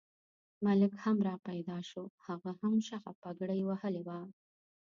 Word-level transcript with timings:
ملک 0.63 0.93
هم 1.03 1.17
را 1.27 1.35
پیدا 1.47 1.77
شو، 1.89 2.03
هغه 2.25 2.51
هم 2.61 2.73
شخه 2.87 3.11
پګړۍ 3.21 3.61
وهلې 3.65 4.01
وه. 4.07 4.19